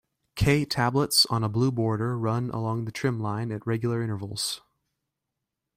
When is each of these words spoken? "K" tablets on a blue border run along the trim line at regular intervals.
"K" 0.33 0.65
tablets 0.65 1.27
on 1.27 1.43
a 1.43 1.47
blue 1.47 1.71
border 1.71 2.17
run 2.17 2.49
along 2.49 2.85
the 2.85 2.91
trim 2.91 3.19
line 3.19 3.51
at 3.51 3.67
regular 3.67 4.01
intervals. 4.01 4.63